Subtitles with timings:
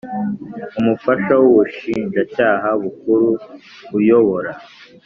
[0.79, 3.29] Umufasha w ubushinjacyaha bukuru
[3.97, 4.51] uyobora